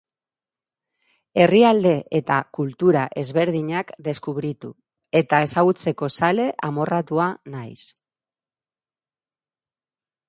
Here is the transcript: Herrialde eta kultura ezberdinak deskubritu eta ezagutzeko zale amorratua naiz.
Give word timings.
Herrialde 1.41 1.91
eta 2.19 2.37
kultura 2.59 3.03
ezberdinak 3.23 3.93
deskubritu 4.07 4.71
eta 5.21 5.43
ezagutzeko 5.49 6.11
zale 6.21 6.49
amorratua 6.71 7.29
naiz. 7.59 7.81